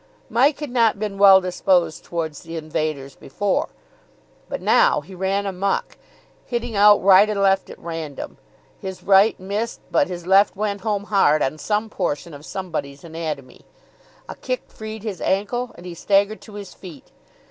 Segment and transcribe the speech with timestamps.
[0.31, 3.69] Mike had not been well disposed towards the invaders before,
[4.49, 5.95] but now he ran amok,
[6.43, 8.39] hitting out right and left at random.
[8.79, 13.61] His right missed, but his left went home hard on some portion of somebody's anatomy.
[14.27, 17.11] A kick freed his ankle and he staggered to his feet.